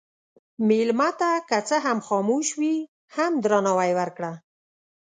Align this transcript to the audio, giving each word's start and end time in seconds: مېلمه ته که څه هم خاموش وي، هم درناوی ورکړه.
مېلمه 0.69 1.09
ته 1.19 1.31
که 1.49 1.57
څه 1.67 1.77
هم 1.85 1.97
خاموش 2.07 2.47
وي، 2.59 2.75
هم 3.15 3.31
درناوی 3.43 3.91
ورکړه. 3.99 4.31